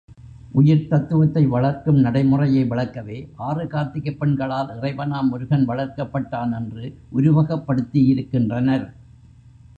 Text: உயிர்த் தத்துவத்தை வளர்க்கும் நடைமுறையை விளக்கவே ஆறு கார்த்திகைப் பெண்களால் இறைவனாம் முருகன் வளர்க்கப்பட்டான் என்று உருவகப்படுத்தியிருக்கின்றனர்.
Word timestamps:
உயிர்த் 0.51 0.89
தத்துவத்தை 0.89 1.45
வளர்க்கும் 1.45 1.99
நடைமுறையை 1.99 2.63
விளக்கவே 2.63 3.29
ஆறு 3.35 3.65
கார்த்திகைப் 3.65 4.17
பெண்களால் 4.17 4.67
இறைவனாம் 4.67 5.29
முருகன் 5.29 5.69
வளர்க்கப்பட்டான் 5.69 6.55
என்று 6.59 6.85
உருவகப்படுத்தியிருக்கின்றனர். 7.13 8.87